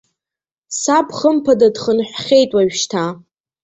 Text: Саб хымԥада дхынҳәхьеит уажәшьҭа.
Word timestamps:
Саб 0.81 1.07
хымԥада 1.17 1.67
дхынҳәхьеит 1.73 2.51
уажәшьҭа. 2.55 3.03